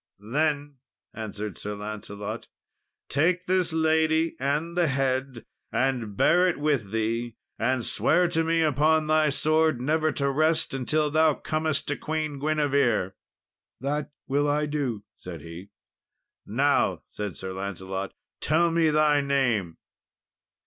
"Then," 0.33 0.77
answered 1.13 1.59
Sir 1.59 1.75
Lancelot, 1.75 2.47
"take 3.07 3.45
this 3.45 3.71
lady 3.71 4.35
and 4.39 4.75
the 4.75 4.87
head, 4.87 5.45
and 5.71 6.17
bear 6.17 6.47
it 6.47 6.57
with 6.57 6.89
thee, 6.91 7.35
and 7.59 7.85
swear 7.85 8.27
to 8.29 8.43
me 8.43 8.63
upon 8.63 9.05
thy 9.05 9.29
sword 9.29 9.79
never 9.79 10.11
to 10.13 10.31
rest 10.31 10.73
until 10.73 11.11
thou 11.11 11.35
comest 11.35 11.87
to 11.89 11.95
Queen 11.97 12.39
Guinevere." 12.39 13.11
"That 13.79 14.09
will 14.27 14.49
I 14.49 14.65
do," 14.65 15.03
said 15.17 15.41
he. 15.41 15.69
"Now," 16.47 17.03
said 17.11 17.37
Sir 17.37 17.53
Lancelot, 17.53 18.15
"tell 18.39 18.71
me 18.71 18.89
thy 18.89 19.21
name." 19.21 19.77